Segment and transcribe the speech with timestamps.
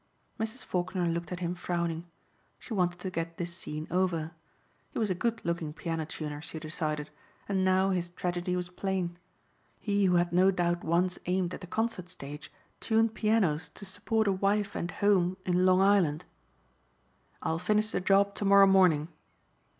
[0.39, 0.65] Mrs.
[0.65, 2.07] Faulkner looked at him frowning.
[2.57, 4.31] She wanted to get this scene over.
[4.89, 7.11] He was a good looking piano tuner, she decided,
[7.47, 9.19] and now his tragedy was plain.
[9.79, 14.27] He who had no doubt once aimed at the concert stage tuned pianos to support
[14.27, 16.25] a wife and home in Long Island!
[17.43, 19.07] "I'll finish the job to morrow morning."